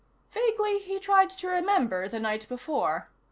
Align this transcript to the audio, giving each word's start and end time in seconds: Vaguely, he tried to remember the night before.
Vaguely, 0.31 0.79
he 0.79 0.97
tried 0.97 1.29
to 1.29 1.47
remember 1.47 2.07
the 2.07 2.19
night 2.19 2.47
before. 2.49 3.09